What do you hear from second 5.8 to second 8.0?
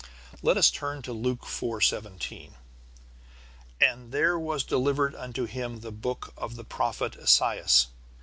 the book of the prophet Esaias.